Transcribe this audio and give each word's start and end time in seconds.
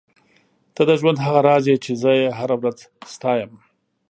ته 0.75 0.81
د 0.89 0.91
ژوند 0.99 1.17
هغه 1.25 1.39
راز 1.47 1.63
یې 1.71 1.77
چې 1.83 1.91
زه 2.01 2.11
یې 2.19 2.27
هره 2.39 2.55
ورځ 2.61 2.77
ستایم. 3.13 3.51